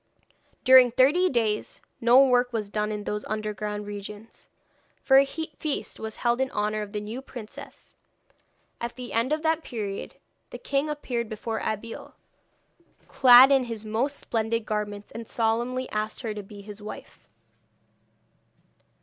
During 0.63 0.89
thirty 0.89 1.29
days 1.29 1.79
no 1.99 2.25
work 2.25 2.51
was 2.51 2.71
done 2.71 2.91
in 2.91 3.03
those 3.03 3.23
underground 3.25 3.85
regions, 3.85 4.47
for 5.03 5.19
a 5.19 5.25
feast 5.27 5.99
was 5.99 6.15
held 6.15 6.41
in 6.41 6.49
honour 6.49 6.81
of 6.81 6.91
the 6.91 6.99
new 6.99 7.21
princess. 7.21 7.95
At 8.79 8.95
the 8.95 9.13
end 9.13 9.31
of 9.31 9.43
that 9.43 9.63
period, 9.63 10.15
the 10.49 10.57
king 10.57 10.89
appeared 10.89 11.29
before 11.29 11.59
Abeille, 11.63 12.15
clad 13.07 13.51
in 13.51 13.65
his 13.65 13.85
most 13.85 14.17
splendid 14.17 14.65
garments, 14.65 15.11
and 15.11 15.27
solemnly 15.27 15.87
asked 15.91 16.21
her 16.21 16.33
to 16.33 16.41
be 16.41 16.61
his 16.63 16.81
wife. 16.81 17.27